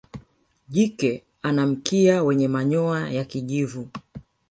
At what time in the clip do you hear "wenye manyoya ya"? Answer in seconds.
2.23-3.25